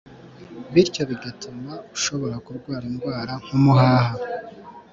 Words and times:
bityo 0.73 1.01
bigatuma 1.09 1.71
ushobora 1.95 2.35
kurwara 2.45 2.83
indwara 2.91 3.33
nk’umuhaha 3.43 4.13